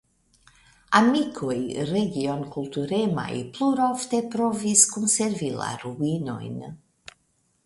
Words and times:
Amikoj 0.99 1.57
regionkulturemaj 1.89 3.29
plurfoje 3.59 4.23
provis 4.37 4.87
konservi 4.97 5.53
la 5.61 5.69
ruinojn. 5.85 6.61